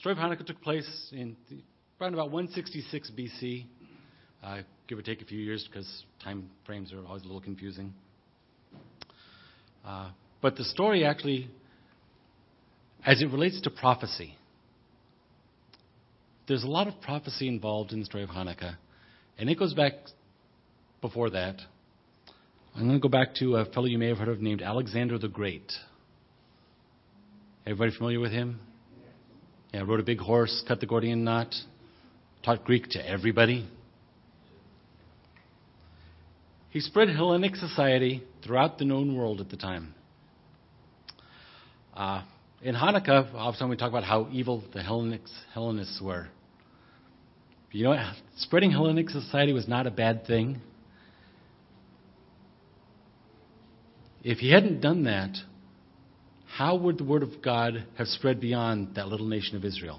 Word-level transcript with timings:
story 0.00 0.14
of 0.14 0.18
Hanukkah 0.18 0.46
took 0.46 0.62
place 0.62 0.88
in 1.12 1.36
around 2.00 2.14
about 2.14 2.30
166 2.30 3.12
BC, 3.18 3.66
uh, 4.42 4.62
give 4.88 4.98
or 4.98 5.02
take 5.02 5.20
a 5.20 5.26
few 5.26 5.38
years 5.38 5.68
because 5.68 6.04
time 6.24 6.48
frames 6.64 6.90
are 6.94 7.04
always 7.06 7.22
a 7.22 7.26
little 7.26 7.42
confusing. 7.42 7.92
Uh, 9.84 10.10
but 10.40 10.56
the 10.56 10.64
story 10.64 11.04
actually, 11.04 11.50
as 13.04 13.20
it 13.20 13.26
relates 13.26 13.60
to 13.60 13.70
prophecy, 13.70 14.34
there's 16.48 16.64
a 16.64 16.68
lot 16.68 16.88
of 16.88 16.98
prophecy 17.02 17.46
involved 17.46 17.92
in 17.92 18.00
the 18.00 18.06
story 18.06 18.24
of 18.24 18.30
Hanukkah, 18.30 18.76
and 19.36 19.50
it 19.50 19.58
goes 19.58 19.74
back 19.74 19.92
before 21.02 21.28
that. 21.28 21.56
I'm 22.74 22.86
going 22.88 22.98
to 22.98 23.02
go 23.02 23.10
back 23.10 23.34
to 23.36 23.56
a 23.56 23.66
fellow 23.66 23.86
you 23.86 23.98
may 23.98 24.08
have 24.08 24.16
heard 24.16 24.28
of 24.28 24.40
named 24.40 24.62
Alexander 24.62 25.18
the 25.18 25.28
Great. 25.28 25.70
Everybody 27.66 27.94
familiar 27.94 28.20
with 28.20 28.32
him? 28.32 28.60
Yeah, 29.72 29.82
rode 29.82 30.00
a 30.00 30.04
big 30.04 30.18
horse, 30.18 30.64
cut 30.66 30.80
the 30.80 30.86
Gordian 30.86 31.22
knot, 31.22 31.54
taught 32.44 32.64
Greek 32.64 32.88
to 32.90 33.08
everybody. 33.08 33.68
He 36.70 36.80
spread 36.80 37.08
Hellenic 37.08 37.54
society 37.56 38.22
throughout 38.44 38.78
the 38.78 38.84
known 38.84 39.16
world 39.16 39.40
at 39.40 39.48
the 39.48 39.56
time. 39.56 39.94
Uh, 41.94 42.22
in 42.62 42.74
Hanukkah, 42.74 43.32
often 43.34 43.68
we 43.68 43.76
talk 43.76 43.90
about 43.90 44.04
how 44.04 44.28
evil 44.32 44.64
the 44.72 44.80
Hellenics, 44.80 45.30
Hellenists 45.54 46.00
were. 46.02 46.28
But 47.68 47.74
you 47.74 47.84
know 47.84 47.90
what? 47.90 48.00
Spreading 48.38 48.72
Hellenic 48.72 49.10
society 49.10 49.52
was 49.52 49.68
not 49.68 49.86
a 49.86 49.90
bad 49.90 50.26
thing. 50.26 50.60
If 54.22 54.38
he 54.38 54.50
hadn't 54.50 54.80
done 54.80 55.04
that, 55.04 55.36
how 56.60 56.76
would 56.76 56.98
the 56.98 57.04
word 57.04 57.22
of 57.22 57.40
God 57.40 57.86
have 57.96 58.06
spread 58.06 58.38
beyond 58.38 58.96
that 58.96 59.08
little 59.08 59.26
nation 59.26 59.56
of 59.56 59.64
Israel? 59.64 59.98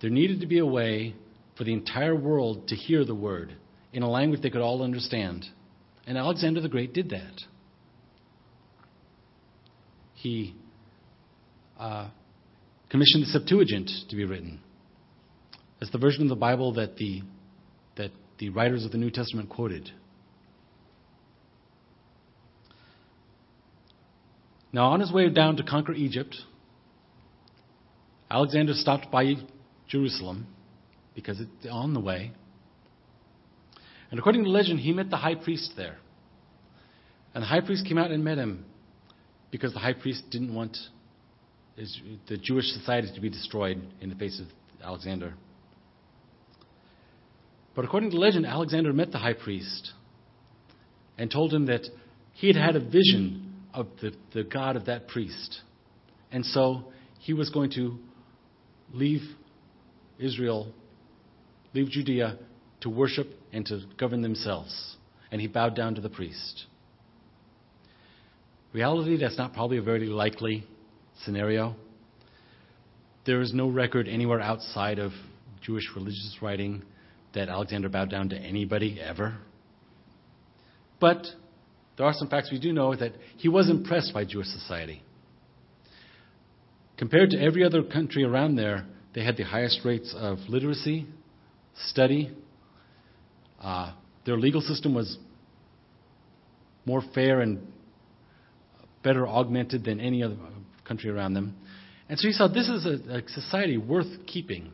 There 0.00 0.10
needed 0.10 0.40
to 0.40 0.48
be 0.48 0.58
a 0.58 0.66
way 0.66 1.14
for 1.56 1.62
the 1.62 1.72
entire 1.72 2.16
world 2.16 2.66
to 2.66 2.74
hear 2.74 3.04
the 3.04 3.14
word 3.14 3.54
in 3.92 4.02
a 4.02 4.10
language 4.10 4.42
they 4.42 4.50
could 4.50 4.60
all 4.60 4.82
understand. 4.82 5.46
And 6.04 6.18
Alexander 6.18 6.60
the 6.60 6.68
Great 6.68 6.92
did 6.92 7.10
that. 7.10 7.42
He 10.14 10.56
uh, 11.78 12.08
commissioned 12.90 13.22
the 13.22 13.28
Septuagint 13.28 13.88
to 14.08 14.16
be 14.16 14.24
written. 14.24 14.58
That's 15.78 15.92
the 15.92 15.98
version 15.98 16.24
of 16.24 16.28
the 16.28 16.34
Bible 16.34 16.72
that 16.72 16.96
the, 16.96 17.22
that 17.98 18.10
the 18.40 18.48
writers 18.48 18.84
of 18.84 18.90
the 18.90 18.98
New 18.98 19.12
Testament 19.12 19.48
quoted. 19.48 19.92
Now, 24.74 24.88
on 24.88 24.98
his 24.98 25.12
way 25.12 25.28
down 25.30 25.56
to 25.58 25.62
conquer 25.62 25.92
Egypt, 25.92 26.34
Alexander 28.28 28.72
stopped 28.74 29.08
by 29.08 29.34
Jerusalem 29.86 30.48
because 31.14 31.40
it's 31.40 31.70
on 31.70 31.94
the 31.94 32.00
way. 32.00 32.32
And 34.10 34.18
according 34.18 34.42
to 34.42 34.50
legend, 34.50 34.80
he 34.80 34.92
met 34.92 35.10
the 35.10 35.16
high 35.16 35.36
priest 35.36 35.74
there. 35.76 35.98
And 37.34 37.42
the 37.42 37.46
high 37.46 37.60
priest 37.60 37.86
came 37.86 37.98
out 37.98 38.10
and 38.10 38.24
met 38.24 38.36
him 38.36 38.64
because 39.52 39.72
the 39.72 39.78
high 39.78 39.92
priest 39.92 40.24
didn't 40.32 40.52
want 40.52 40.76
the 41.76 42.36
Jewish 42.36 42.66
society 42.72 43.12
to 43.14 43.20
be 43.20 43.30
destroyed 43.30 43.80
in 44.00 44.08
the 44.08 44.16
face 44.16 44.40
of 44.40 44.48
Alexander. 44.84 45.34
But 47.76 47.84
according 47.84 48.10
to 48.10 48.16
legend, 48.18 48.44
Alexander 48.44 48.92
met 48.92 49.12
the 49.12 49.18
high 49.18 49.34
priest 49.34 49.92
and 51.16 51.30
told 51.30 51.54
him 51.54 51.66
that 51.66 51.82
he 52.32 52.48
had 52.48 52.56
had 52.56 52.74
a 52.74 52.80
vision 52.80 53.43
of 53.74 53.88
the, 54.00 54.12
the 54.32 54.44
God 54.44 54.76
of 54.76 54.86
that 54.86 55.08
priest. 55.08 55.60
And 56.30 56.44
so 56.46 56.84
he 57.18 57.32
was 57.32 57.50
going 57.50 57.70
to 57.72 57.98
leave 58.92 59.22
Israel, 60.18 60.72
leave 61.74 61.88
Judea 61.88 62.38
to 62.82 62.90
worship 62.90 63.28
and 63.52 63.66
to 63.66 63.82
govern 63.98 64.22
themselves. 64.22 64.96
And 65.30 65.40
he 65.40 65.48
bowed 65.48 65.74
down 65.74 65.96
to 65.96 66.00
the 66.00 66.08
priest. 66.08 66.66
Reality, 68.72 69.16
that's 69.16 69.38
not 69.38 69.52
probably 69.52 69.78
a 69.78 69.82
very 69.82 70.06
likely 70.06 70.64
scenario. 71.24 71.74
There 73.26 73.40
is 73.40 73.52
no 73.54 73.68
record 73.68 74.08
anywhere 74.08 74.40
outside 74.40 74.98
of 74.98 75.12
Jewish 75.62 75.84
religious 75.94 76.36
writing 76.42 76.82
that 77.34 77.48
Alexander 77.48 77.88
bowed 77.88 78.10
down 78.10 78.28
to 78.28 78.36
anybody 78.36 79.00
ever. 79.00 79.36
But 81.00 81.26
there 81.96 82.06
are 82.06 82.12
some 82.12 82.28
facts 82.28 82.50
we 82.50 82.58
do 82.58 82.72
know 82.72 82.94
that 82.94 83.12
he 83.36 83.48
was 83.48 83.70
impressed 83.70 84.12
by 84.12 84.24
Jewish 84.24 84.48
society. 84.48 85.02
Compared 86.96 87.30
to 87.30 87.40
every 87.40 87.64
other 87.64 87.82
country 87.82 88.24
around 88.24 88.56
there, 88.56 88.86
they 89.14 89.24
had 89.24 89.36
the 89.36 89.44
highest 89.44 89.80
rates 89.84 90.14
of 90.16 90.38
literacy, 90.48 91.06
study. 91.88 92.30
Uh, 93.60 93.92
their 94.26 94.36
legal 94.36 94.60
system 94.60 94.94
was 94.94 95.18
more 96.84 97.02
fair 97.14 97.40
and 97.40 97.66
better 99.02 99.26
augmented 99.26 99.84
than 99.84 100.00
any 100.00 100.22
other 100.22 100.36
country 100.86 101.10
around 101.10 101.34
them. 101.34 101.56
And 102.08 102.18
so 102.18 102.28
he 102.28 102.32
saw 102.32 102.48
this 102.48 102.68
is 102.68 102.86
a, 102.86 103.18
a 103.18 103.28
society 103.28 103.76
worth 103.76 104.26
keeping. 104.26 104.72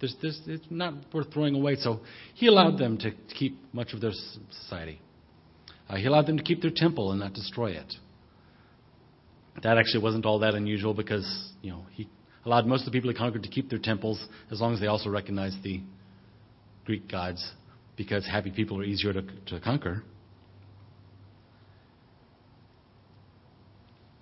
There's, 0.00 0.16
there's, 0.22 0.40
it's 0.46 0.66
not 0.70 0.94
worth 1.12 1.32
throwing 1.32 1.54
away. 1.54 1.76
So 1.76 2.00
he 2.34 2.46
allowed 2.46 2.78
them 2.78 2.98
to 2.98 3.12
keep 3.38 3.58
much 3.72 3.92
of 3.92 4.00
their 4.00 4.12
society. 4.62 5.00
Uh, 5.92 5.96
he 5.96 6.06
allowed 6.06 6.26
them 6.26 6.38
to 6.38 6.42
keep 6.42 6.62
their 6.62 6.70
temple 6.74 7.10
and 7.10 7.20
not 7.20 7.34
destroy 7.34 7.72
it. 7.72 7.94
That 9.62 9.76
actually 9.76 10.02
wasn't 10.02 10.24
all 10.24 10.38
that 10.38 10.54
unusual 10.54 10.94
because 10.94 11.52
you 11.60 11.70
know 11.70 11.84
he 11.92 12.08
allowed 12.46 12.66
most 12.66 12.80
of 12.80 12.86
the 12.86 12.92
people 12.92 13.10
he 13.10 13.16
conquered 13.16 13.42
to 13.42 13.48
keep 13.50 13.68
their 13.68 13.78
temples 13.78 14.24
as 14.50 14.60
long 14.60 14.72
as 14.72 14.80
they 14.80 14.86
also 14.86 15.10
recognized 15.10 15.62
the 15.62 15.82
Greek 16.86 17.10
gods, 17.10 17.52
because 17.96 18.26
happy 18.26 18.50
people 18.50 18.80
are 18.80 18.84
easier 18.84 19.12
to, 19.12 19.22
to 19.46 19.60
conquer. 19.60 20.02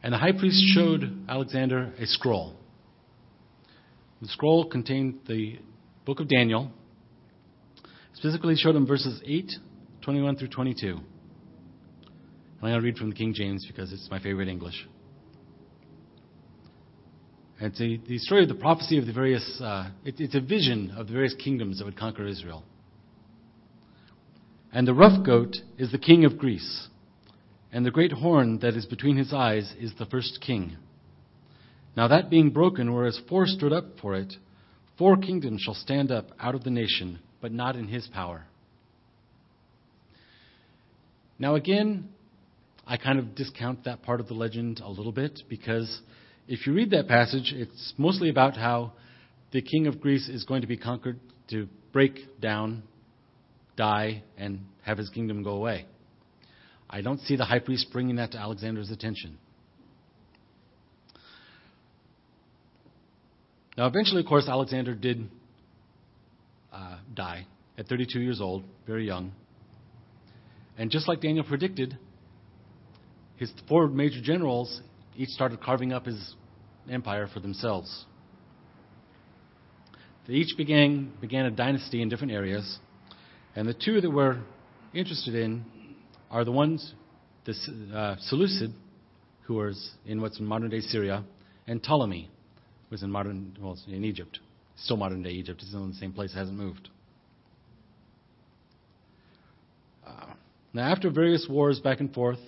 And 0.02 0.12
the 0.12 0.18
high 0.18 0.32
priest 0.32 0.60
showed 0.74 1.24
Alexander 1.28 1.92
a 1.98 2.06
scroll. 2.06 2.56
The 4.20 4.28
scroll 4.28 4.68
contained 4.68 5.20
the 5.28 5.58
book 6.04 6.18
of 6.20 6.28
Daniel. 6.28 6.72
Specifically, 8.14 8.56
showed 8.56 8.74
him 8.74 8.86
verses 8.86 9.22
8, 9.24 9.52
21 10.02 10.36
through 10.36 10.48
22. 10.48 10.98
I'm 12.62 12.68
going 12.68 12.74
to 12.74 12.84
read 12.84 12.98
from 12.98 13.08
the 13.08 13.16
King 13.16 13.32
James 13.32 13.64
because 13.66 13.90
it's 13.90 14.08
my 14.10 14.20
favorite 14.20 14.48
English. 14.48 14.86
It's 17.58 17.80
a, 17.80 17.96
the 18.06 18.18
story 18.18 18.42
of 18.42 18.50
the 18.50 18.54
prophecy 18.54 18.98
of 18.98 19.06
the 19.06 19.14
various, 19.14 19.60
uh, 19.62 19.90
it, 20.04 20.16
it's 20.18 20.34
a 20.34 20.40
vision 20.40 20.92
of 20.94 21.06
the 21.06 21.14
various 21.14 21.34
kingdoms 21.34 21.78
that 21.78 21.86
would 21.86 21.96
conquer 21.96 22.26
Israel. 22.26 22.62
And 24.74 24.86
the 24.86 24.92
rough 24.92 25.24
goat 25.24 25.56
is 25.78 25.90
the 25.90 25.98
king 25.98 26.26
of 26.26 26.36
Greece, 26.36 26.88
and 27.72 27.84
the 27.84 27.90
great 27.90 28.12
horn 28.12 28.58
that 28.58 28.74
is 28.74 28.84
between 28.84 29.16
his 29.16 29.32
eyes 29.32 29.74
is 29.80 29.92
the 29.98 30.06
first 30.06 30.40
king. 30.46 30.76
Now 31.96 32.08
that 32.08 32.28
being 32.28 32.50
broken, 32.50 32.92
whereas 32.92 33.20
four 33.26 33.46
stood 33.46 33.72
up 33.72 33.86
for 34.02 34.14
it, 34.16 34.34
four 34.98 35.16
kingdoms 35.16 35.62
shall 35.62 35.74
stand 35.74 36.12
up 36.12 36.26
out 36.38 36.54
of 36.54 36.64
the 36.64 36.70
nation, 36.70 37.20
but 37.40 37.52
not 37.52 37.74
in 37.74 37.88
his 37.88 38.06
power. 38.08 38.44
Now 41.38 41.54
again, 41.54 42.10
I 42.90 42.96
kind 42.96 43.20
of 43.20 43.36
discount 43.36 43.84
that 43.84 44.02
part 44.02 44.18
of 44.18 44.26
the 44.26 44.34
legend 44.34 44.80
a 44.84 44.90
little 44.90 45.12
bit 45.12 45.44
because 45.48 46.00
if 46.48 46.66
you 46.66 46.72
read 46.74 46.90
that 46.90 47.06
passage, 47.06 47.54
it's 47.54 47.94
mostly 47.96 48.30
about 48.30 48.56
how 48.56 48.94
the 49.52 49.62
king 49.62 49.86
of 49.86 50.00
Greece 50.00 50.28
is 50.28 50.42
going 50.42 50.62
to 50.62 50.66
be 50.66 50.76
conquered 50.76 51.20
to 51.50 51.68
break 51.92 52.40
down, 52.40 52.82
die, 53.76 54.24
and 54.36 54.62
have 54.82 54.98
his 54.98 55.08
kingdom 55.08 55.44
go 55.44 55.52
away. 55.52 55.86
I 56.90 57.00
don't 57.00 57.20
see 57.20 57.36
the 57.36 57.44
high 57.44 57.60
priest 57.60 57.86
bringing 57.92 58.16
that 58.16 58.32
to 58.32 58.38
Alexander's 58.38 58.90
attention. 58.90 59.38
Now, 63.78 63.86
eventually, 63.86 64.22
of 64.22 64.26
course, 64.26 64.48
Alexander 64.48 64.96
did 64.96 65.30
uh, 66.72 66.98
die 67.14 67.46
at 67.78 67.86
32 67.86 68.18
years 68.18 68.40
old, 68.40 68.64
very 68.84 69.06
young. 69.06 69.30
And 70.76 70.90
just 70.90 71.06
like 71.06 71.20
Daniel 71.20 71.44
predicted, 71.44 71.96
his 73.40 73.50
four 73.66 73.88
major 73.88 74.20
generals 74.20 74.82
each 75.16 75.30
started 75.30 75.60
carving 75.62 75.94
up 75.94 76.04
his 76.04 76.34
empire 76.90 77.26
for 77.32 77.40
themselves. 77.40 78.04
They 80.28 80.34
each 80.34 80.56
began, 80.58 81.10
began 81.22 81.46
a 81.46 81.50
dynasty 81.50 82.02
in 82.02 82.10
different 82.10 82.34
areas, 82.34 82.78
and 83.56 83.66
the 83.66 83.74
two 83.74 84.02
that 84.02 84.10
we're 84.10 84.38
interested 84.92 85.34
in 85.34 85.64
are 86.30 86.44
the 86.44 86.52
ones, 86.52 86.92
the 87.46 87.54
uh, 87.94 88.16
Seleucid, 88.20 88.72
who 89.44 89.54
was 89.54 89.90
in 90.04 90.20
what's 90.20 90.38
in 90.38 90.44
modern 90.44 90.68
day 90.68 90.80
Syria, 90.80 91.24
and 91.66 91.82
Ptolemy, 91.82 92.28
who 92.88 92.94
was 92.94 93.02
in 93.02 93.10
modern, 93.10 93.56
well, 93.58 93.76
in 93.88 94.04
Egypt. 94.04 94.38
Still 94.76 94.98
modern 94.98 95.22
day 95.22 95.30
Egypt. 95.30 95.60
It's 95.60 95.70
still 95.70 95.84
in 95.84 95.90
the 95.90 95.96
same 95.96 96.12
place, 96.12 96.34
hasn't 96.34 96.58
moved. 96.58 96.90
Uh, 100.06 100.26
now, 100.74 100.82
after 100.92 101.08
various 101.10 101.46
wars 101.48 101.80
back 101.80 102.00
and 102.00 102.12
forth, 102.12 102.38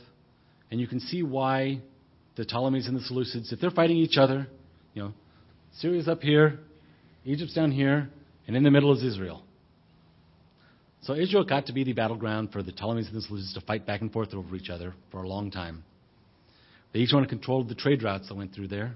and 0.72 0.80
you 0.80 0.86
can 0.86 1.00
see 1.00 1.22
why 1.22 1.82
the 2.36 2.46
Ptolemies 2.46 2.88
and 2.88 2.96
the 2.96 3.02
Seleucids, 3.02 3.52
if 3.52 3.60
they're 3.60 3.70
fighting 3.70 3.98
each 3.98 4.16
other, 4.16 4.48
you 4.94 5.02
know, 5.02 5.12
Syria's 5.76 6.08
up 6.08 6.22
here, 6.22 6.60
Egypt's 7.26 7.52
down 7.52 7.70
here, 7.70 8.08
and 8.46 8.56
in 8.56 8.62
the 8.62 8.70
middle 8.70 8.96
is 8.96 9.04
Israel. 9.04 9.42
So 11.02 11.14
Israel 11.14 11.44
got 11.44 11.66
to 11.66 11.74
be 11.74 11.84
the 11.84 11.92
battleground 11.92 12.52
for 12.52 12.62
the 12.62 12.72
Ptolemies 12.72 13.06
and 13.08 13.14
the 13.14 13.20
Seleucids 13.20 13.52
to 13.52 13.60
fight 13.60 13.86
back 13.86 14.00
and 14.00 14.10
forth 14.10 14.32
over 14.32 14.56
each 14.56 14.70
other 14.70 14.94
for 15.10 15.22
a 15.22 15.28
long 15.28 15.50
time. 15.50 15.84
They 16.94 17.00
each 17.00 17.12
wanted 17.12 17.26
to 17.26 17.34
control 17.36 17.64
the 17.64 17.74
trade 17.74 18.02
routes 18.02 18.28
that 18.28 18.34
went 18.34 18.54
through 18.54 18.68
there, 18.68 18.94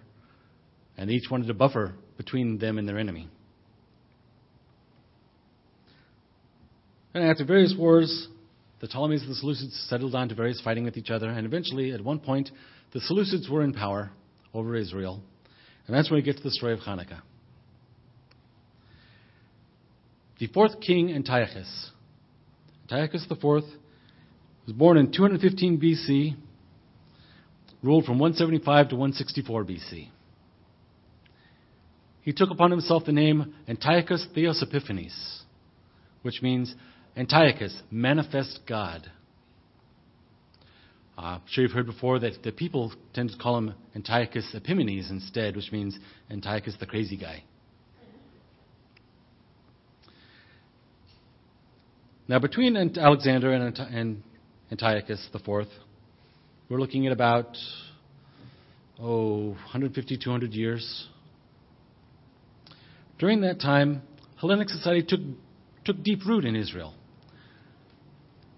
and 0.96 1.11
they 1.11 1.14
each 1.14 1.31
wanted 1.31 1.50
a 1.50 1.55
buffer 1.55 1.94
between 2.17 2.56
them 2.58 2.79
and 2.79 2.88
their 2.88 2.99
enemy. 2.99 3.29
And 7.12 7.22
after 7.22 7.44
various 7.44 7.75
wars, 7.79 8.29
the 8.81 8.88
Ptolemies 8.88 9.23
and 9.23 9.31
the 9.31 9.34
Seleucids 9.34 9.88
settled 9.88 10.12
down 10.12 10.28
to 10.28 10.34
various 10.34 10.61
fighting 10.61 10.84
with 10.84 10.96
each 10.96 11.11
other, 11.11 11.28
and 11.28 11.46
eventually, 11.46 11.93
at 11.93 12.00
one 12.00 12.19
point, 12.19 12.50
the 12.93 13.00
Seleucids 13.00 13.50
were 13.50 13.62
in 13.62 13.73
power 13.73 14.11
over 14.52 14.76
Israel, 14.76 15.23
and 15.87 15.96
that's 15.96 16.11
where 16.11 16.19
we 16.19 16.23
get 16.23 16.37
to 16.37 16.43
the 16.43 16.50
story 16.50 16.73
of 16.73 16.81
Hanukkah. 16.81 17.23
The 20.38 20.49
fourth 20.49 20.81
king, 20.81 21.12
Antiochus. 21.12 21.90
Antiochus 22.82 23.26
IV 23.31 23.43
was 23.43 24.75
born 24.75 24.99
in 24.99 25.11
215 25.11 25.81
BC, 25.81 26.37
ruled 27.82 28.05
from 28.05 28.19
175 28.19 28.90
to 28.90 28.96
164 28.96 29.64
BC. 29.64 30.08
He 32.22 32.32
took 32.32 32.50
upon 32.50 32.70
himself 32.70 33.05
the 33.05 33.12
name 33.12 33.55
Antiochus 33.69 34.26
Theos 34.34 34.62
Epiphanes, 34.62 35.43
which 36.22 36.43
means 36.43 36.75
Antiochus, 37.16 37.74
manifest 37.90 38.60
God. 38.68 39.10
Uh, 41.16 41.20
I'm 41.20 41.40
sure 41.48 41.64
you've 41.64 41.72
heard 41.72 41.86
before 41.86 42.18
that 42.18 42.42
the 42.42 42.52
people 42.52 42.92
tend 43.14 43.30
to 43.30 43.38
call 43.38 43.56
him 43.56 43.74
Antiochus 43.94 44.54
Epimanes 44.54 45.10
instead, 45.10 45.56
which 45.56 45.72
means 45.72 45.98
Antiochus 46.30 46.76
the 46.78 46.84
crazy 46.84 47.16
guy. 47.16 47.42
Now, 52.28 52.38
between 52.38 52.76
Alexander 52.76 53.52
and 53.52 54.22
Antiochus 54.70 55.26
IV, 55.32 55.69
we're 56.69 56.80
looking 56.80 57.06
at 57.06 57.12
about, 57.12 57.56
oh, 59.00 59.50
150, 59.50 60.19
200 60.19 60.52
years. 60.52 61.06
During 63.19 63.40
that 63.42 63.60
time, 63.60 64.02
Hellenic 64.38 64.69
society 64.69 65.06
took, 65.08 65.20
took 65.84 66.02
deep 66.02 66.26
root 66.26 66.44
in 66.44 66.56
Israel. 66.56 66.92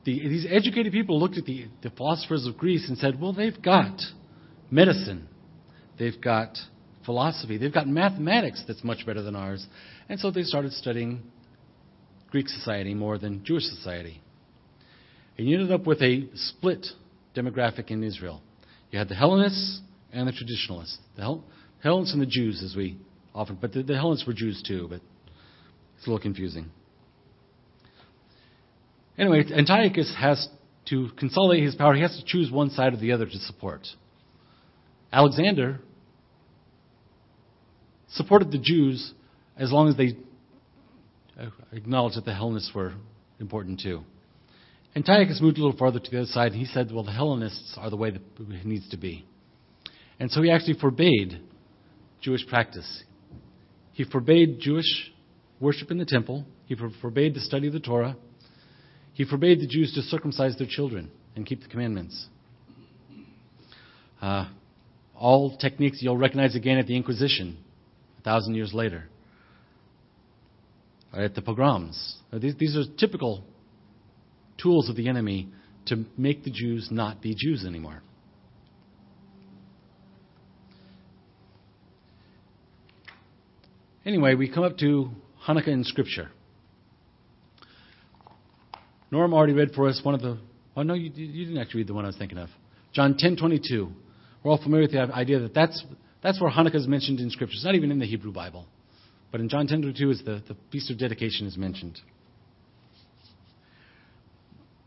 The, 0.05 0.29
these 0.29 0.47
educated 0.49 0.93
people 0.93 1.19
looked 1.21 1.37
at 1.37 1.45
the, 1.45 1.67
the 1.83 1.91
philosophers 1.91 2.47
of 2.47 2.56
Greece 2.56 2.89
and 2.89 2.97
said, 2.99 3.21
well, 3.21 3.33
they've 3.33 3.61
got 3.61 4.00
medicine, 4.71 5.29
they've 5.99 6.21
got 6.21 6.56
philosophy, 7.05 7.59
they've 7.59 7.73
got 7.73 7.89
mathematics 7.89 8.62
that's 8.67 8.85
much 8.85 9.05
better 9.06 9.23
than 9.23 9.37
ours. 9.37 9.67
And 10.09 10.19
so 10.19 10.31
they 10.31 10.43
started 10.43 10.73
studying 10.73 11.23
Greek 12.31 12.49
society 12.49 12.95
more 12.95 13.19
than 13.19 13.45
Jewish 13.45 13.65
society. 13.65 14.23
And 15.37 15.49
you 15.49 15.59
ended 15.59 15.73
up 15.73 15.87
with 15.87 16.03
a 16.03 16.29
split 16.35 16.87
demographic 17.35 17.91
in 17.91 18.03
Israel. 18.03 18.43
You 18.91 18.99
had 18.99 19.09
the 19.09 19.15
Hellenists 19.15 19.81
and 20.12 20.27
the 20.27 20.33
traditionalists. 20.33 20.99
The 21.17 21.23
Hell- 21.23 21.45
Hellenists 21.83 22.12
and 22.12 22.23
the 22.23 22.27
Jews, 22.27 22.62
as 22.62 22.75
we 22.77 22.99
often, 23.35 23.59
but 23.61 23.73
the, 23.73 23.83
the 23.83 23.95
Hellenists 23.95 24.27
were 24.27 24.33
Jews 24.33 24.62
too, 24.67 24.87
but 24.89 25.00
it's 25.97 26.06
a 26.06 26.11
little 26.11 26.23
confusing. 26.23 26.71
Anyway, 29.19 29.44
Antiochus 29.53 30.15
has 30.19 30.49
to 30.88 31.09
consolidate 31.19 31.65
his 31.65 31.75
power. 31.75 31.94
He 31.94 32.03
has 32.03 32.17
to 32.17 32.25
choose 32.25 32.50
one 32.50 32.70
side 32.70 32.94
or 32.94 32.97
the 32.97 33.12
other 33.12 33.26
to 33.26 33.38
support. 33.38 33.87
Alexander 35.12 35.81
supported 38.11 38.50
the 38.53 38.59
Jews 38.59 39.12
as 39.56 39.73
long 39.73 39.88
as 39.88 39.97
they 39.97 40.17
uh, 41.38 41.50
acknowledged 41.73 42.17
that 42.17 42.25
the 42.25 42.35
Hellenists 42.35 42.73
were 42.75 42.94
important 43.41 43.81
too. 43.81 44.03
Antiochus 44.94 45.41
moved 45.41 45.59
a 45.59 45.62
little 45.62 45.76
farther 45.76 45.99
to 45.99 46.11
the 46.11 46.19
other 46.19 46.26
side, 46.26 46.53
and 46.53 46.61
he 46.61 46.67
said, 46.67 46.91
well, 46.93 47.05
the 47.05 47.12
Hellenists 47.12 47.76
are 47.76 47.91
the 47.91 47.97
way 47.97 48.11
that 48.11 48.23
it 48.38 48.64
needs 48.64 48.88
to 48.91 48.97
be. 48.97 49.25
And 50.19 50.31
so 50.31 50.43
he 50.43 50.50
actually 50.50 50.79
forbade 50.79 51.41
Jewish 52.21 52.47
practice. 52.47 53.05
He 53.93 54.05
forbade 54.05 54.59
Jewish 54.61 55.12
worship 55.61 55.91
in 55.91 55.99
the 55.99 56.05
temple. 56.05 56.44
He 56.67 56.76
forbade 57.00 57.35
the 57.35 57.41
study 57.41 57.67
of 57.67 57.73
the 57.73 57.81
Torah. 57.81 58.17
He 59.19 59.25
forbade 59.25 59.59
the 59.61 59.67
Jews 59.67 59.93
to 59.94 60.03
circumcise 60.03 60.56
their 60.59 60.69
children 60.69 61.11
and 61.35 61.44
keep 61.44 61.61
the 61.61 61.67
commandments. 61.67 62.29
Uh, 64.23 64.49
all 65.17 65.56
techniques 65.56 65.99
you'll 66.00 66.17
recognize 66.17 66.55
again 66.55 66.79
at 66.79 66.87
the 66.87 66.94
Inquisition, 66.94 67.59
a 68.20 68.23
thousand 68.23 68.55
years 68.55 68.73
later, 68.73 69.09
or 71.12 71.23
at 71.23 71.35
the 71.35 71.43
pogroms. 71.43 72.19
These, 72.32 72.55
these 72.59 72.76
are 72.76 72.85
typical 72.97 73.43
tools 74.56 74.88
of 74.88 74.94
the 74.94 75.09
enemy 75.09 75.49
to 75.87 76.05
make 76.17 76.44
the 76.44 76.53
Jews 76.53 76.87
not 76.93 77.21
be 77.21 77.35
Jews 77.37 77.64
anymore. 77.67 78.03
Anyway, 84.06 84.37
we 84.37 84.49
come 84.49 84.62
up 84.62 84.79
to 84.79 85.11
Hanukkah 85.44 85.67
in 85.67 85.82
Scripture. 85.82 86.31
Norm 89.10 89.32
already 89.32 89.55
read 89.55 89.72
for 89.72 89.88
us 89.88 90.00
one 90.02 90.14
of 90.14 90.20
the. 90.20 90.38
Oh 90.76 90.82
no, 90.82 90.94
you, 90.94 91.10
you 91.14 91.46
didn't 91.46 91.60
actually 91.60 91.81
read 91.81 91.88
the 91.88 91.94
one 91.94 92.05
I 92.05 92.08
was 92.08 92.16
thinking 92.16 92.38
of. 92.38 92.49
John 92.93 93.14
10:22. 93.14 93.93
We're 94.43 94.50
all 94.50 94.62
familiar 94.62 94.82
with 94.82 94.93
the 94.93 95.00
idea 95.14 95.40
that 95.40 95.55
that's 95.55 95.84
that's 96.22 96.40
where 96.40 96.50
Hanukkah 96.50 96.76
is 96.76 96.87
mentioned 96.87 97.20
in 97.20 97.31
Scripture. 97.31 97.55
It's 97.55 97.64
not 97.64 97.75
even 97.75 97.90
in 97.90 97.99
the 97.99 98.06
Hebrew 98.06 98.32
Bible, 98.32 98.66
but 99.31 99.40
in 99.40 99.49
John 99.49 99.66
10:22 99.66 100.10
is 100.10 100.22
the, 100.25 100.43
the 100.46 100.56
feast 100.70 100.90
of 100.90 100.99
dedication 100.99 101.46
is 101.46 101.56
mentioned. 101.56 102.00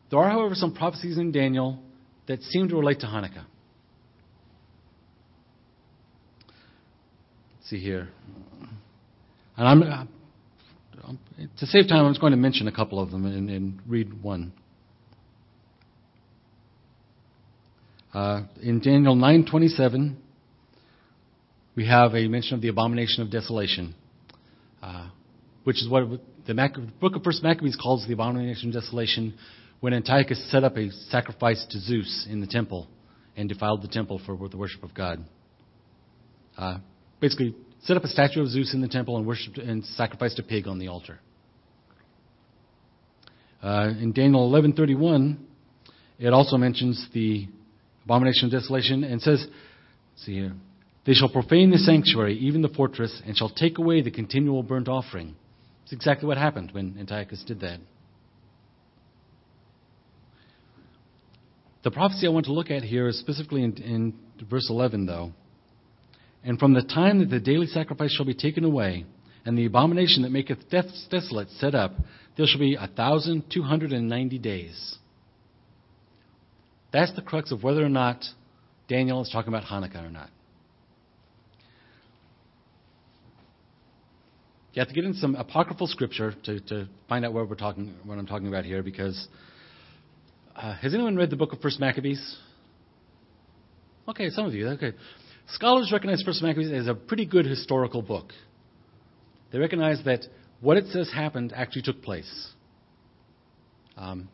There 0.10 0.20
are, 0.20 0.30
however, 0.30 0.56
some 0.56 0.74
prophecies 0.74 1.18
in 1.18 1.32
Daniel 1.32 1.80
that 2.28 2.42
seem 2.44 2.68
to 2.68 2.76
relate 2.76 3.00
to 3.00 3.06
Hanukkah. 3.06 3.46
Let's 7.56 7.70
see 7.70 7.80
here. 7.80 8.10
And 9.56 9.68
I'm, 9.68 10.10
to 11.60 11.66
save 11.66 11.88
time, 11.88 12.06
I'm 12.06 12.12
just 12.12 12.22
going 12.22 12.32
to 12.32 12.38
mention 12.38 12.68
a 12.68 12.72
couple 12.72 13.00
of 13.00 13.12
them 13.12 13.26
and, 13.26 13.50
and 13.50 13.80
read 13.88 14.22
one. 14.22 14.54
Uh, 18.14 18.44
in 18.62 18.80
Daniel 18.80 19.16
9:27, 19.16 20.16
we 21.76 21.88
have 21.88 22.14
a 22.14 22.28
mention 22.28 22.56
of 22.56 22.62
the 22.62 22.68
abomination 22.68 23.24
of 23.24 23.32
desolation, 23.32 23.96
uh, 24.84 25.10
which 25.64 25.78
is 25.78 25.88
what 25.88 26.04
the, 26.46 26.54
Mac- 26.54 26.76
the 26.76 26.82
book 27.00 27.16
of 27.16 27.24
First 27.24 27.42
Maccabees 27.42 27.78
calls 27.82 28.06
the 28.06 28.14
abomination 28.14 28.70
of 28.70 28.74
desolation, 28.74 29.34
when 29.80 29.94
Antiochus 29.94 30.52
set 30.52 30.64
up 30.64 30.76
a 30.78 30.90
sacrifice 31.10 31.66
to 31.70 31.80
Zeus 31.80 32.28
in 32.30 32.42
the 32.42 32.48
temple 32.48 32.88
and 33.38 33.48
defiled 33.48 33.82
the 33.82 33.88
temple 33.88 34.20
for 34.26 34.36
the 34.50 34.58
worship 34.58 34.84
of 34.84 34.94
God. 34.94 35.24
Uh, 36.58 36.80
basically, 37.22 37.56
set 37.84 37.98
up 37.98 38.04
a 38.04 38.08
statue 38.08 38.42
of 38.42 38.48
Zeus 38.48 38.74
in 38.74 38.82
the 38.82 38.88
temple 38.88 39.18
and 39.18 39.26
worshipped 39.26 39.58
and 39.58 39.84
sacrificed 39.86 40.40
a 40.40 40.44
pig 40.44 40.68
on 40.68 40.80
the 40.80 40.88
altar. 40.88 41.20
Uh, 43.62 43.94
in 44.00 44.12
Daniel 44.12 44.50
11:31, 44.50 45.38
it 46.20 46.34
also 46.34 46.58
mentions 46.58 47.08
the 47.14 47.48
abomination 48.06 48.46
of 48.46 48.52
desolation 48.52 49.04
and 49.04 49.22
says, 49.22 49.46
see 50.16 50.34
here, 50.34 50.54
they 51.06 51.14
shall 51.14 51.30
profane 51.30 51.72
the 51.72 51.78
sanctuary, 51.78 52.38
even 52.38 52.62
the 52.62 52.70
fortress, 52.70 53.22
and 53.26 53.36
shall 53.36 53.50
take 53.50 53.78
away 53.78 54.02
the 54.02 54.12
continual 54.12 54.64
burnt 54.64 54.88
offering. 54.88 55.36
It's 55.84 55.94
exactly 55.94 56.28
what 56.28 56.38
happened 56.38 56.72
when 56.72 56.96
Antiochus 57.00 57.44
did 57.44 57.62
that. 57.62 57.80
The 61.84 61.92
prophecy 61.92 62.28
I 62.28 62.30
want 62.30 62.46
to 62.46 62.54
look 62.54 62.70
at 62.70 62.84
here 62.84 63.08
is 63.08 63.20
specifically 63.20 63.64
in, 63.64 63.74
in 63.78 64.14
verse 64.48 64.70
11, 64.70 65.08
though. 65.08 65.34
And 66.44 66.58
from 66.58 66.74
the 66.74 66.82
time 66.82 67.20
that 67.20 67.30
the 67.30 67.40
daily 67.40 67.68
sacrifice 67.68 68.12
shall 68.12 68.26
be 68.26 68.34
taken 68.34 68.64
away, 68.64 69.06
and 69.46 69.58
the 69.58 69.66
abomination 69.66 70.24
that 70.24 70.32
maketh 70.32 70.70
desolate 70.70 71.50
set 71.52 71.76
up, 71.76 71.94
there 72.38 72.46
shall 72.48 72.60
be 72.60 72.76
a 72.76 72.88
thousand 72.88 73.44
two 73.52 73.64
hundred 73.64 73.92
and 73.92 74.10
ninety 74.10 74.40
days. 74.40 74.98
That's 76.92 77.14
the 77.14 77.22
crux 77.22 77.52
of 77.52 77.64
whether 77.64 77.86
or 77.86 77.90
not 77.90 78.24
Daniel 78.88 79.22
is 79.22 79.30
talking 79.30 79.54
about 79.54 79.64
Hanukkah 79.64 80.06
or 80.06 80.10
not. 80.10 80.30
You 84.74 84.80
have 84.80 84.88
to 84.88 84.94
get 84.94 85.04
in 85.04 85.14
some 85.14 85.36
apocryphal 85.36 85.88
scripture 85.88 86.34
to, 86.46 86.60
to 86.62 86.88
find 87.10 87.26
out 87.26 87.34
what 87.34 87.50
we're 87.50 87.56
talking, 87.56 87.94
what 88.06 88.18
I'm 88.18 88.26
talking 88.26 88.48
about 88.48 88.64
here, 88.64 88.82
because 88.82 89.28
uh, 90.56 90.76
has 90.76 90.94
anyone 90.94 91.18
read 91.18 91.30
the 91.30 91.36
book 91.36 91.52
of 91.52 91.60
First 91.60 91.80
Maccabees? 91.80 92.38
Okay, 94.08 94.30
some 94.30 94.46
of 94.46 94.54
you. 94.54 94.70
Okay. 94.70 94.94
Scholars 95.54 95.92
recognize 95.92 96.22
First 96.24 96.42
Maccabees 96.42 96.72
as 96.72 96.88
a 96.88 96.94
pretty 96.94 97.26
good 97.26 97.46
historical 97.46 98.02
book. 98.02 98.32
They 99.52 99.60
recognize 99.60 100.02
that 100.06 100.22
what 100.62 100.78
it 100.78 100.88
says 100.88 101.12
happened 101.14 101.52
actually 101.56 101.82
took 101.82 102.02
place. 102.02 102.50
Um, 103.98 104.30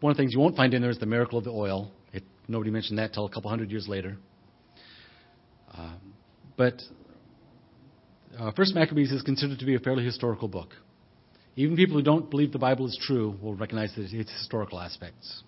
one 0.00 0.12
of 0.12 0.16
the 0.16 0.22
things 0.22 0.32
you 0.32 0.40
won't 0.40 0.56
find 0.56 0.72
in 0.74 0.82
there 0.82 0.90
is 0.90 0.98
the 0.98 1.06
miracle 1.06 1.38
of 1.38 1.44
the 1.44 1.50
oil. 1.50 1.90
It, 2.12 2.22
nobody 2.46 2.70
mentioned 2.70 2.98
that 2.98 3.06
until 3.06 3.26
a 3.26 3.30
couple 3.30 3.50
hundred 3.50 3.70
years 3.70 3.88
later. 3.88 4.16
Uh, 5.74 5.94
but 6.56 6.80
uh, 8.38 8.52
First 8.52 8.74
Maccabees 8.74 9.10
is 9.10 9.22
considered 9.22 9.58
to 9.58 9.66
be 9.66 9.74
a 9.74 9.80
fairly 9.80 10.04
historical 10.04 10.48
book. 10.48 10.70
Even 11.56 11.76
people 11.76 11.96
who 11.96 12.02
don't 12.02 12.30
believe 12.30 12.52
the 12.52 12.58
Bible 12.58 12.86
is 12.86 12.98
true 13.00 13.36
will 13.42 13.54
recognize 13.54 13.92
that 13.96 14.12
its 14.12 14.30
historical 14.32 14.80
aspects. 14.80 15.42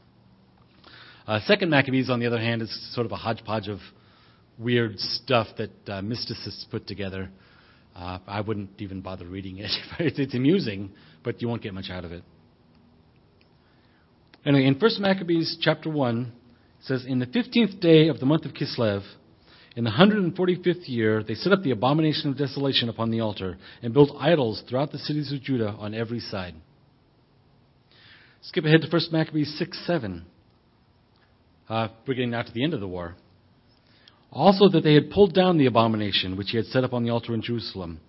Uh, 1.27 1.41
Second 1.47 1.71
Maccabees, 1.71 2.11
on 2.11 2.21
the 2.21 2.27
other 2.27 2.41
hand, 2.41 2.63
is 2.63 2.95
sort 2.95 3.07
of 3.07 3.13
a 3.13 3.17
hodgepodge 3.17 3.69
of 3.69 3.79
weird 4.59 4.99
stuff 4.99 5.49
that 5.59 5.71
uh, 5.87 6.01
mysticists 6.01 6.69
put 6.71 6.87
together. 6.87 7.31
Uh, 7.95 8.19
I 8.27 8.41
wouldn't 8.41 8.71
even 8.79 9.01
bother 9.01 9.27
reading 9.27 9.59
it. 9.59 9.71
it's, 9.99 10.35
amusing, 10.35 10.91
but 11.23 11.41
you 11.41 11.49
won't 11.49 11.63
get 11.63 11.75
much 11.75 11.91
out 11.91 12.05
of 12.05 12.13
it. 12.13 12.25
Anyway, 14.45 14.67
in 14.67 14.79
First 14.79 15.01
Maccabees 15.01 15.57
chapter 15.61 15.91
1, 15.91 16.33
it 16.81 16.87
says, 16.87 17.05
In 17.07 17.19
the 17.19 17.27
fifteenth 17.27 17.81
day 17.81 18.09
of 18.09 18.21
the 18.21 18.27
month 18.27 18.45
of 18.45 18.53
Kislev, 18.53 19.03
in 19.77 19.85
the 19.85 19.91
145th 19.91 20.89
year, 20.89 21.25
they 21.25 21.35
set 21.35 21.53
up 21.53 21.63
the 21.63 21.73
abomination 21.73 22.31
of 22.31 22.39
desolation 22.39 22.89
upon 22.89 23.11
the 23.11 23.21
altar 23.21 23.57
and 23.83 23.93
built 23.93 24.15
idols 24.19 24.63
throughout 24.69 24.93
the 24.93 24.99
cities 24.99 25.33
of 25.33 25.41
Judah 25.41 25.71
on 25.79 25.95
every 25.95 26.21
side. 26.21 26.55
Skip 28.43 28.65
ahead 28.65 28.83
to 28.83 28.89
1 28.89 29.03
Maccabees 29.11 29.57
6 29.59 29.87
7. 29.87 30.25
Uh, 31.69 31.89
we're 32.07 32.15
getting 32.15 32.31
now 32.31 32.43
to 32.43 32.53
the 32.53 32.63
end 32.63 32.75
of 32.75 32.81
the 32.81 32.87
war. 32.87 33.17
Also, 34.35 34.69
that 34.69 34.83
they 34.83 34.95
had 34.95 35.11
pulled 35.11 35.33
down 35.33 35.57
the 35.59 35.67
abomination 35.67 36.37
which 36.37 36.51
he 36.51 36.57
had 36.57 36.67
set 36.67 36.85
up 36.85 36.93
on 36.93 37.05
the 37.05 37.11
altar 37.11 37.33
in 37.35 37.41
Jerusalem, 37.41 38.01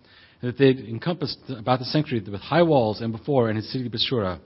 and 0.42 0.52
that 0.52 0.58
they 0.58 0.68
had 0.68 0.80
encompassed 0.80 1.38
about 1.50 1.80
the 1.80 1.86
sanctuary 1.86 2.24
with 2.30 2.42
high 2.42 2.64
walls 2.64 3.00
and 3.00 3.12
before 3.12 3.48
and 3.48 3.58
his 3.58 3.72
city 3.72 3.88
Bethsura. 3.88 4.40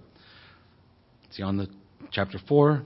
See 1.31 1.41
on 1.41 1.57
the 1.57 1.67
chapter 2.11 2.37
4. 2.47 2.83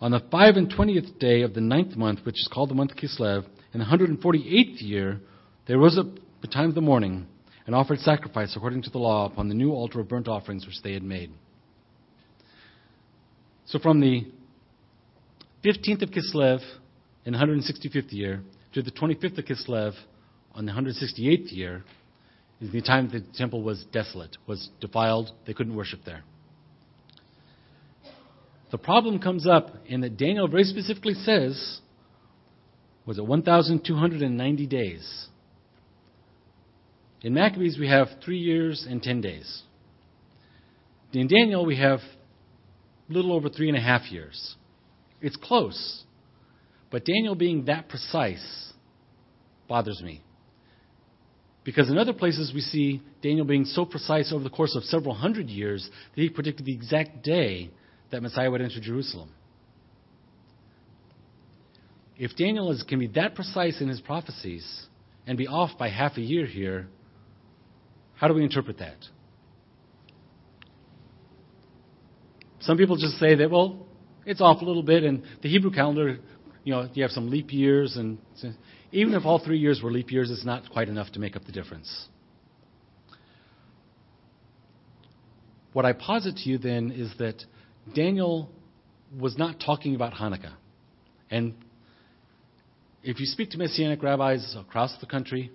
On 0.00 0.10
the 0.10 0.20
five 0.32 0.56
and 0.56 0.68
twentieth 0.68 1.18
day 1.20 1.42
of 1.42 1.54
the 1.54 1.60
ninth 1.60 1.94
month, 1.94 2.20
which 2.24 2.40
is 2.40 2.48
called 2.52 2.70
the 2.70 2.74
month 2.74 2.96
Kislev, 2.96 3.44
in 3.72 3.78
the 3.78 3.84
hundred 3.84 4.08
and 4.08 4.20
forty 4.20 4.44
eighth 4.48 4.82
year, 4.82 5.20
they 5.66 5.74
rose 5.74 5.96
up 5.96 6.06
time 6.52 6.68
of 6.68 6.74
the 6.74 6.80
morning 6.80 7.26
and 7.66 7.74
offered 7.74 7.98
sacrifice 8.00 8.54
according 8.56 8.82
to 8.82 8.90
the 8.90 8.98
law 8.98 9.26
upon 9.26 9.48
the 9.48 9.54
new 9.54 9.72
altar 9.72 10.00
of 10.00 10.08
burnt 10.08 10.28
offerings 10.28 10.66
which 10.66 10.80
they 10.84 10.92
had 10.92 11.02
made. 11.02 11.30
So 13.66 13.78
from 13.78 14.00
the 14.00 14.26
15th 15.64 16.02
of 16.02 16.10
Kislev 16.10 16.60
in 17.24 17.32
the 17.32 17.38
165th 17.38 18.12
year 18.12 18.42
to 18.74 18.82
the 18.82 18.90
25th 18.90 19.38
of 19.38 19.44
Kislev 19.44 19.92
on 20.54 20.66
the 20.66 20.72
168th 20.72 21.52
year 21.52 21.84
is 22.60 22.70
the 22.72 22.82
time 22.82 23.08
the 23.10 23.24
temple 23.36 23.62
was 23.62 23.84
desolate, 23.92 24.36
was 24.46 24.70
defiled, 24.80 25.30
they 25.46 25.52
couldn't 25.52 25.74
worship 25.74 26.00
there. 26.04 26.22
The 28.70 28.78
problem 28.78 29.18
comes 29.18 29.46
up 29.46 29.70
in 29.86 30.00
that 30.00 30.16
Daniel 30.16 30.48
very 30.48 30.64
specifically 30.64 31.14
says, 31.14 31.80
was 33.04 33.18
it 33.18 33.26
1,290 33.26 34.66
days? 34.66 35.26
In 37.20 37.34
Maccabees, 37.34 37.78
we 37.78 37.88
have 37.88 38.08
three 38.24 38.38
years 38.38 38.86
and 38.88 39.02
10 39.02 39.20
days. 39.20 39.62
In 41.12 41.28
Daniel, 41.28 41.66
we 41.66 41.76
have 41.76 42.00
a 43.10 43.12
little 43.12 43.32
over 43.32 43.48
three 43.48 43.68
and 43.68 43.76
a 43.76 43.80
half 43.80 44.10
years. 44.10 44.56
It's 45.20 45.36
close. 45.36 46.04
But 46.92 47.06
Daniel 47.06 47.34
being 47.34 47.64
that 47.64 47.88
precise 47.88 48.72
bothers 49.66 50.00
me. 50.04 50.22
Because 51.64 51.88
in 51.88 51.96
other 51.96 52.12
places, 52.12 52.52
we 52.54 52.60
see 52.60 53.00
Daniel 53.22 53.46
being 53.46 53.64
so 53.64 53.84
precise 53.86 54.32
over 54.32 54.44
the 54.44 54.50
course 54.50 54.76
of 54.76 54.84
several 54.84 55.14
hundred 55.14 55.48
years 55.48 55.88
that 56.14 56.20
he 56.20 56.28
predicted 56.28 56.66
the 56.66 56.74
exact 56.74 57.22
day 57.22 57.70
that 58.10 58.22
Messiah 58.22 58.50
would 58.50 58.60
enter 58.60 58.78
Jerusalem. 58.80 59.30
If 62.18 62.36
Daniel 62.36 62.70
is, 62.70 62.82
can 62.82 62.98
be 62.98 63.06
that 63.08 63.34
precise 63.34 63.80
in 63.80 63.88
his 63.88 64.00
prophecies 64.00 64.86
and 65.26 65.38
be 65.38 65.48
off 65.48 65.78
by 65.78 65.88
half 65.88 66.18
a 66.18 66.20
year 66.20 66.44
here, 66.44 66.88
how 68.16 68.28
do 68.28 68.34
we 68.34 68.42
interpret 68.42 68.78
that? 68.80 68.98
Some 72.60 72.76
people 72.76 72.96
just 72.96 73.18
say 73.18 73.34
that, 73.36 73.50
well, 73.50 73.86
it's 74.26 74.40
off 74.40 74.62
a 74.62 74.64
little 74.64 74.82
bit, 74.82 75.04
and 75.04 75.22
the 75.42 75.48
Hebrew 75.48 75.70
calendar, 75.70 76.18
you 76.64 76.72
know, 76.72 76.88
you 76.94 77.02
have 77.02 77.10
some 77.10 77.30
leap 77.30 77.52
years, 77.52 77.96
and 77.96 78.18
even 78.92 79.14
if 79.14 79.24
all 79.24 79.38
three 79.38 79.58
years 79.58 79.80
were 79.82 79.90
leap 79.90 80.10
years, 80.10 80.30
it's 80.30 80.44
not 80.44 80.70
quite 80.70 80.88
enough 80.88 81.10
to 81.12 81.18
make 81.18 81.36
up 81.36 81.44
the 81.44 81.52
difference. 81.52 82.08
What 85.72 85.84
I 85.84 85.92
posit 85.92 86.36
to 86.36 86.48
you 86.48 86.58
then 86.58 86.90
is 86.90 87.12
that 87.18 87.42
Daniel 87.94 88.50
was 89.18 89.36
not 89.38 89.60
talking 89.64 89.94
about 89.94 90.12
Hanukkah. 90.12 90.54
And 91.30 91.54
if 93.02 93.18
you 93.18 93.26
speak 93.26 93.50
to 93.50 93.58
Messianic 93.58 94.02
rabbis 94.02 94.54
across 94.58 94.96
the 95.00 95.06
country, 95.06 95.50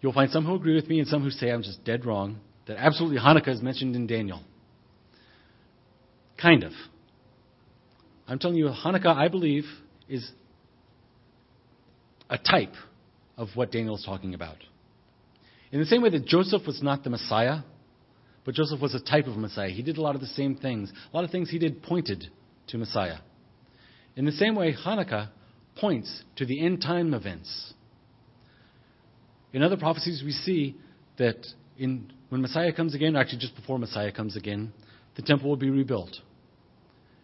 you'll 0.00 0.12
find 0.12 0.30
some 0.30 0.44
who 0.44 0.54
agree 0.54 0.74
with 0.74 0.88
me 0.88 0.98
and 0.98 1.08
some 1.08 1.22
who 1.22 1.30
say 1.30 1.50
I'm 1.50 1.62
just 1.62 1.84
dead 1.84 2.04
wrong, 2.04 2.40
that 2.66 2.76
absolutely 2.76 3.18
Hanukkah 3.18 3.48
is 3.48 3.62
mentioned 3.62 3.96
in 3.96 4.06
Daniel. 4.06 4.42
Kind 6.40 6.64
of. 6.64 6.72
I'm 8.26 8.38
telling 8.38 8.56
you, 8.56 8.66
Hanukkah, 8.66 9.16
I 9.16 9.28
believe, 9.28 9.64
is 10.08 10.30
a 12.30 12.38
type 12.38 12.74
of 13.36 13.48
what 13.54 13.70
Daniel 13.72 13.96
is 13.96 14.04
talking 14.04 14.34
about. 14.34 14.56
In 15.70 15.80
the 15.80 15.86
same 15.86 16.02
way 16.02 16.10
that 16.10 16.26
Joseph 16.26 16.62
was 16.66 16.82
not 16.82 17.04
the 17.04 17.10
Messiah, 17.10 17.58
but 18.44 18.54
Joseph 18.54 18.80
was 18.80 18.94
a 18.94 19.00
type 19.00 19.26
of 19.26 19.36
Messiah. 19.36 19.68
He 19.68 19.82
did 19.82 19.98
a 19.98 20.02
lot 20.02 20.14
of 20.14 20.20
the 20.20 20.26
same 20.28 20.56
things. 20.56 20.90
A 21.12 21.16
lot 21.16 21.24
of 21.24 21.30
things 21.30 21.50
he 21.50 21.58
did 21.58 21.82
pointed 21.82 22.24
to 22.68 22.78
Messiah. 22.78 23.18
In 24.16 24.24
the 24.24 24.32
same 24.32 24.54
way, 24.54 24.74
Hanukkah 24.74 25.28
points 25.76 26.24
to 26.36 26.46
the 26.46 26.64
end 26.64 26.82
time 26.82 27.14
events. 27.14 27.74
In 29.52 29.62
other 29.62 29.76
prophecies, 29.76 30.22
we 30.24 30.32
see 30.32 30.76
that 31.18 31.36
in, 31.76 32.10
when 32.28 32.42
Messiah 32.42 32.72
comes 32.72 32.94
again, 32.94 33.16
actually 33.16 33.38
just 33.38 33.54
before 33.54 33.78
Messiah 33.78 34.12
comes 34.12 34.36
again, 34.36 34.72
the 35.16 35.22
temple 35.22 35.48
will 35.48 35.56
be 35.56 35.70
rebuilt. 35.70 36.16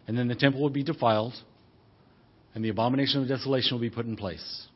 And 0.07 0.17
then 0.17 0.27
the 0.27 0.35
temple 0.35 0.61
will 0.61 0.69
be 0.69 0.83
defiled, 0.83 1.33
and 2.55 2.63
the 2.63 2.69
abomination 2.69 3.21
of 3.21 3.27
desolation 3.27 3.75
will 3.75 3.81
be 3.81 3.89
put 3.89 4.05
in 4.05 4.15
place. 4.15 4.67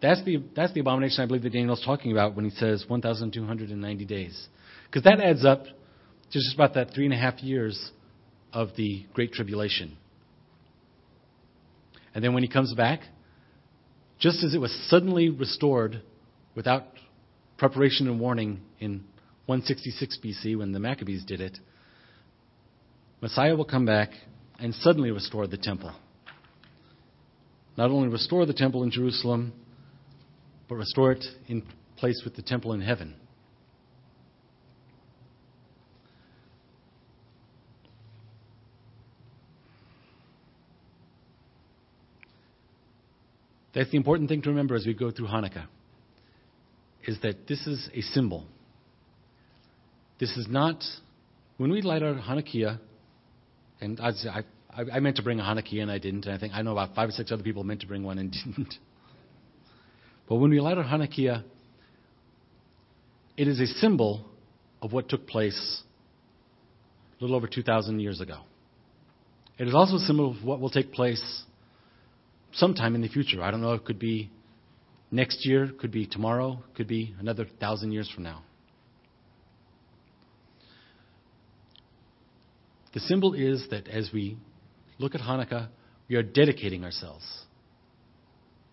That's 0.00 0.24
the, 0.24 0.42
that's 0.56 0.72
the 0.72 0.80
abomination 0.80 1.22
I 1.22 1.26
believe 1.26 1.42
that 1.42 1.52
Daniel's 1.52 1.84
talking 1.84 2.12
about 2.12 2.34
when 2.34 2.46
he 2.46 2.50
says 2.50 2.84
1,290 2.88 4.04
days. 4.06 4.48
Because 4.86 5.04
that 5.04 5.20
adds 5.20 5.44
up 5.44 5.64
to 5.64 5.70
just 6.32 6.54
about 6.54 6.74
that 6.74 6.92
three 6.94 7.04
and 7.04 7.14
a 7.14 7.16
half 7.16 7.42
years 7.42 7.90
of 8.52 8.70
the 8.76 9.04
Great 9.12 9.32
Tribulation. 9.32 9.96
And 12.14 12.24
then 12.24 12.32
when 12.32 12.42
he 12.42 12.48
comes 12.48 12.72
back, 12.74 13.00
just 14.18 14.42
as 14.42 14.54
it 14.54 14.58
was 14.58 14.72
suddenly 14.88 15.28
restored 15.28 16.02
without 16.54 16.84
preparation 17.58 18.08
and 18.08 18.18
warning 18.18 18.60
in 18.80 19.04
166 19.46 20.18
BC 20.24 20.56
when 20.56 20.72
the 20.72 20.78
Maccabees 20.78 21.24
did 21.24 21.40
it, 21.40 21.58
Messiah 23.20 23.56
will 23.56 23.64
come 23.64 23.84
back 23.84 24.10
and 24.58 24.74
suddenly 24.74 25.10
restore 25.10 25.46
the 25.46 25.56
temple. 25.56 25.92
Not 27.76 27.90
only 27.90 28.08
restore 28.08 28.46
the 28.46 28.54
temple 28.54 28.82
in 28.84 28.90
Jerusalem, 28.90 29.52
but 30.68 30.76
restore 30.76 31.12
it 31.12 31.24
in 31.48 31.62
place 31.96 32.22
with 32.24 32.36
the 32.36 32.42
temple 32.42 32.72
in 32.72 32.80
heaven. 32.80 33.14
That's 43.74 43.90
the 43.90 43.96
important 43.96 44.28
thing 44.28 44.40
to 44.42 44.50
remember 44.50 44.76
as 44.76 44.86
we 44.86 44.94
go 44.94 45.10
through 45.10 45.26
Hanukkah, 45.26 45.66
is 47.06 47.18
that 47.22 47.48
this 47.48 47.66
is 47.66 47.90
a 47.92 48.02
symbol. 48.02 48.46
This 50.20 50.30
is 50.36 50.46
not, 50.48 50.84
when 51.56 51.72
we 51.72 51.82
light 51.82 52.04
our 52.04 52.14
Hanukkiah, 52.14 52.78
and 53.80 53.98
I, 54.00 54.12
I, 54.76 54.96
I 54.96 55.00
meant 55.00 55.16
to 55.16 55.22
bring 55.22 55.40
a 55.40 55.42
Hanukkiah 55.42 55.82
and 55.82 55.90
I 55.90 55.98
didn't, 55.98 56.26
and 56.26 56.34
I 56.34 56.38
think 56.38 56.52
I 56.54 56.62
know 56.62 56.72
about 56.72 56.94
five 56.94 57.08
or 57.08 57.12
six 57.12 57.30
other 57.30 57.42
people 57.42 57.64
meant 57.64 57.80
to 57.80 57.86
bring 57.86 58.02
one 58.02 58.18
and 58.18 58.32
didn't. 58.44 58.74
But 60.28 60.36
when 60.36 60.50
we 60.50 60.60
light 60.60 60.78
our 60.78 60.84
Hanukkiah, 60.84 61.44
it 63.36 63.48
is 63.48 63.60
a 63.60 63.66
symbol 63.66 64.24
of 64.80 64.92
what 64.92 65.08
took 65.08 65.26
place 65.26 65.82
a 67.18 67.24
little 67.24 67.36
over 67.36 67.46
2,000 67.46 68.00
years 68.00 68.20
ago. 68.20 68.40
It 69.58 69.68
is 69.68 69.74
also 69.74 69.96
a 69.96 70.00
symbol 70.00 70.32
of 70.32 70.44
what 70.44 70.60
will 70.60 70.70
take 70.70 70.92
place 70.92 71.42
sometime 72.52 72.94
in 72.94 73.02
the 73.02 73.08
future. 73.08 73.42
I 73.42 73.50
don't 73.50 73.60
know. 73.60 73.72
It 73.74 73.84
could 73.84 73.98
be 73.98 74.30
next 75.10 75.46
year, 75.46 75.70
could 75.78 75.92
be 75.92 76.06
tomorrow, 76.06 76.58
could 76.74 76.88
be 76.88 77.14
another 77.20 77.46
thousand 77.60 77.92
years 77.92 78.10
from 78.12 78.24
now. 78.24 78.42
The 82.94 83.00
symbol 83.00 83.34
is 83.34 83.66
that 83.70 83.88
as 83.88 84.10
we 84.12 84.36
look 84.98 85.14
at 85.14 85.20
Hanukkah, 85.20 85.68
we 86.08 86.16
are 86.16 86.22
dedicating 86.22 86.84
ourselves. 86.84 87.24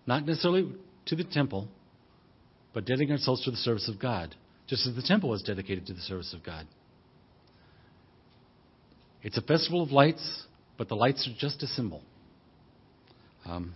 Not 0.05 0.25
necessarily 0.25 0.71
to 1.07 1.15
the 1.15 1.23
temple, 1.23 1.67
but 2.73 2.85
dedicating 2.85 3.13
ourselves 3.13 3.43
to 3.45 3.51
the 3.51 3.57
service 3.57 3.89
of 3.89 3.99
God, 3.99 4.35
just 4.67 4.87
as 4.87 4.95
the 4.95 5.01
temple 5.01 5.29
was 5.29 5.41
dedicated 5.41 5.85
to 5.87 5.93
the 5.93 6.01
service 6.01 6.33
of 6.33 6.43
God. 6.43 6.65
It's 9.23 9.37
a 9.37 9.41
festival 9.41 9.83
of 9.83 9.91
lights, 9.91 10.45
but 10.77 10.89
the 10.89 10.95
lights 10.95 11.27
are 11.27 11.35
just 11.39 11.61
a 11.63 11.67
symbol. 11.67 12.01
Um, 13.45 13.73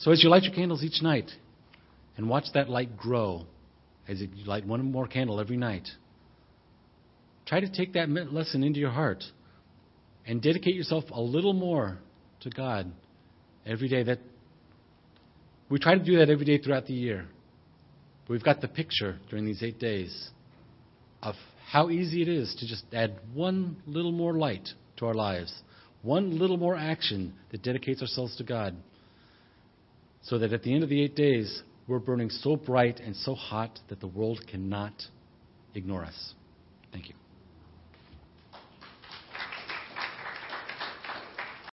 So 0.00 0.12
as 0.12 0.24
you 0.24 0.30
light 0.30 0.44
your 0.44 0.54
candles 0.54 0.82
each 0.82 1.02
night 1.02 1.30
and 2.16 2.28
watch 2.28 2.46
that 2.54 2.70
light 2.70 2.96
grow 2.96 3.44
as 4.08 4.20
you 4.20 4.28
light 4.46 4.66
one 4.66 4.90
more 4.90 5.06
candle 5.06 5.38
every 5.40 5.58
night, 5.58 5.88
try 7.46 7.60
to 7.60 7.70
take 7.70 7.92
that 7.92 8.08
lesson 8.08 8.64
into 8.64 8.80
your 8.80 8.90
heart 8.90 9.22
and 10.30 10.40
dedicate 10.40 10.76
yourself 10.76 11.02
a 11.10 11.20
little 11.20 11.52
more 11.52 11.98
to 12.42 12.50
God 12.50 12.92
every 13.66 13.88
day. 13.88 14.04
That 14.04 14.20
we 15.68 15.80
try 15.80 15.98
to 15.98 16.04
do 16.04 16.18
that 16.18 16.30
every 16.30 16.44
day 16.46 16.58
throughout 16.58 16.86
the 16.86 16.92
year. 16.92 17.26
But 18.26 18.34
we've 18.34 18.44
got 18.44 18.60
the 18.60 18.68
picture 18.68 19.18
during 19.28 19.44
these 19.44 19.60
eight 19.60 19.80
days 19.80 20.30
of 21.20 21.34
how 21.66 21.90
easy 21.90 22.22
it 22.22 22.28
is 22.28 22.56
to 22.60 22.68
just 22.68 22.84
add 22.92 23.16
one 23.34 23.78
little 23.88 24.12
more 24.12 24.34
light 24.34 24.68
to 24.98 25.06
our 25.06 25.14
lives, 25.14 25.52
one 26.02 26.38
little 26.38 26.56
more 26.56 26.76
action 26.76 27.34
that 27.50 27.64
dedicates 27.64 28.00
ourselves 28.00 28.36
to 28.36 28.44
God, 28.44 28.76
so 30.22 30.38
that 30.38 30.52
at 30.52 30.62
the 30.62 30.72
end 30.72 30.84
of 30.84 30.90
the 30.90 31.02
eight 31.02 31.16
days, 31.16 31.64
we're 31.88 31.98
burning 31.98 32.30
so 32.30 32.54
bright 32.54 33.00
and 33.00 33.16
so 33.16 33.34
hot 33.34 33.80
that 33.88 33.98
the 33.98 34.06
world 34.06 34.40
cannot 34.48 34.92
ignore 35.74 36.04
us. 36.04 36.34
Thank 36.92 37.08
you. 37.08 37.14